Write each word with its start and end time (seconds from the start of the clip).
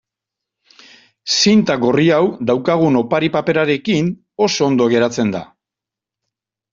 Zinta 1.33 1.75
gorri 1.83 2.07
hau 2.15 2.21
daukagun 2.51 2.97
opari-paperarekin 3.01 4.07
oso 4.47 4.65
ondo 4.69 4.89
geratzen 4.95 5.35
da. 5.37 5.43